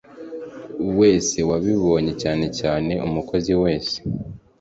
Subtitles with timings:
[0.99, 3.97] wese wabibonye cyane cyane umukozi wese